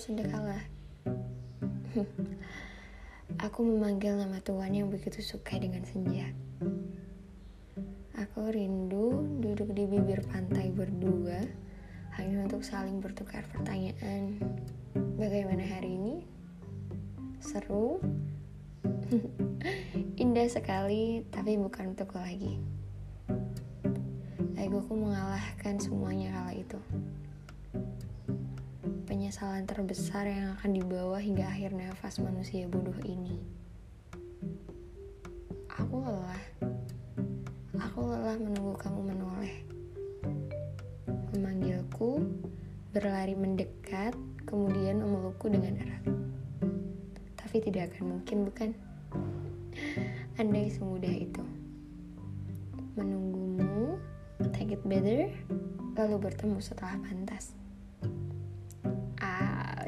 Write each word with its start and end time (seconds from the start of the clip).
sedekahlah. 0.00 0.64
Aku 3.46 3.60
memanggil 3.60 4.16
nama 4.16 4.40
Tuhan 4.40 4.72
yang 4.72 4.88
begitu 4.88 5.20
suka 5.20 5.60
dengan 5.60 5.84
senja. 5.84 6.32
Aku 8.16 8.48
rindu 8.48 9.20
duduk 9.44 9.76
di 9.76 9.84
bibir 9.84 10.24
pantai 10.32 10.72
berdua 10.72 11.44
hanya 12.16 12.48
untuk 12.48 12.64
saling 12.64 13.04
bertukar 13.04 13.44
pertanyaan. 13.52 14.40
Bagaimana 15.20 15.60
hari 15.60 16.00
ini? 16.00 16.16
Seru? 17.44 18.00
Indah 20.24 20.48
sekali, 20.48 21.28
tapi 21.28 21.60
bukan 21.60 21.92
untukku 21.92 22.16
lagi. 22.16 22.56
Egoku 24.56 24.96
mengalahkan 24.96 25.76
semuanya 25.76 26.32
kala 26.32 26.56
itu 26.56 26.80
penyesalan 29.26 29.66
terbesar 29.66 30.22
yang 30.30 30.54
akan 30.54 30.70
dibawa 30.70 31.18
hingga 31.18 31.50
akhir 31.50 31.74
nafas 31.74 32.22
manusia 32.22 32.70
bodoh 32.70 32.94
ini. 33.02 33.42
Aku 35.66 35.98
lelah. 35.98 36.42
Aku 37.74 38.06
lelah 38.06 38.38
menunggu 38.38 38.78
kamu 38.78 39.10
menoleh. 39.10 39.66
Memanggilku, 41.34 42.22
berlari 42.94 43.34
mendekat, 43.34 44.14
kemudian 44.46 45.02
memelukku 45.02 45.50
dengan 45.50 45.74
erat. 45.74 46.06
Tapi 47.34 47.66
tidak 47.66 47.98
akan 47.98 48.22
mungkin, 48.22 48.46
bukan? 48.46 48.70
Andai 50.38 50.70
semudah 50.70 51.10
itu. 51.10 51.42
Menunggumu, 52.94 53.98
take 54.54 54.78
it 54.78 54.82
better, 54.86 55.34
lalu 55.98 56.30
bertemu 56.30 56.62
setelah 56.62 56.94
pantas 57.02 57.58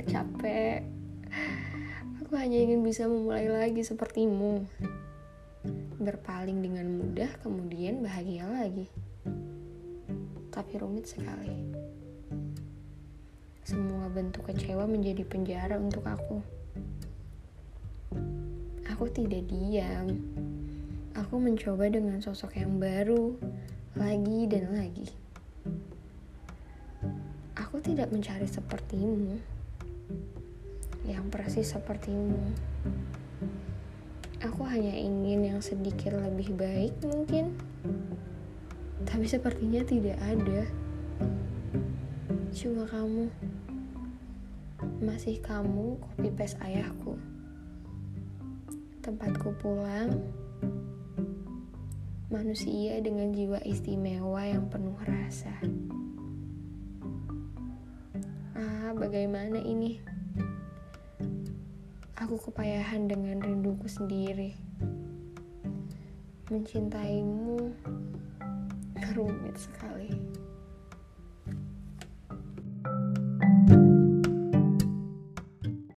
capek. 0.09 0.81
Aku 2.25 2.33
hanya 2.41 2.57
ingin 2.57 2.81
bisa 2.81 3.05
memulai 3.05 3.45
lagi 3.45 3.85
sepertimu. 3.85 4.65
Berpaling 6.01 6.65
dengan 6.65 6.89
mudah, 6.89 7.29
kemudian 7.45 8.01
bahagia 8.01 8.49
lagi. 8.49 8.89
Tapi 10.49 10.73
rumit 10.81 11.13
sekali. 11.13 11.53
Semua 13.69 14.09
bentuk 14.09 14.49
kecewa 14.49 14.89
menjadi 14.89 15.29
penjara 15.29 15.77
untuk 15.77 16.09
aku. 16.09 16.41
Aku 18.89 19.13
tidak 19.13 19.45
diam. 19.53 20.09
Aku 21.13 21.37
mencoba 21.37 21.93
dengan 21.93 22.25
sosok 22.25 22.57
yang 22.57 22.81
baru, 22.81 23.37
lagi 23.93 24.49
dan 24.49 24.73
lagi. 24.73 25.09
Aku 27.61 27.85
tidak 27.85 28.09
mencari 28.09 28.49
sepertimu 28.49 29.58
yang 31.09 31.33
persis 31.33 31.73
sepertimu. 31.73 32.53
Aku 34.45 34.63
hanya 34.69 34.95
ingin 34.95 35.43
yang 35.43 35.61
sedikit 35.65 36.15
lebih 36.15 36.55
baik 36.55 36.95
mungkin. 37.03 37.57
Tapi 39.03 39.25
sepertinya 39.25 39.83
tidak 39.83 40.21
ada. 40.21 40.63
Cuma 42.55 42.87
kamu. 42.87 43.33
Masih 45.03 45.43
kamu 45.43 45.99
copy 45.99 46.31
paste 46.37 46.61
ayahku. 46.63 47.19
Tempatku 49.03 49.57
pulang. 49.59 50.23
Manusia 52.29 53.01
dengan 53.01 53.33
jiwa 53.33 53.59
istimewa 53.65 54.45
yang 54.45 54.69
penuh 54.69 54.99
rasa. 55.03 55.57
Ah, 58.55 58.93
bagaimana 58.93 59.59
ini? 59.63 59.99
Aku 62.19 62.37
kepayahan 62.39 63.09
dengan 63.09 63.41
rinduku 63.41 63.89
sendiri. 63.89 64.53
Mencintaimu 66.53 67.73
rumit 69.17 69.57
sekali. 69.57 70.28